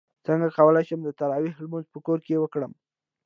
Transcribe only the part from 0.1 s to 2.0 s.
څنګه کولی شم د تراویحو لمونځ په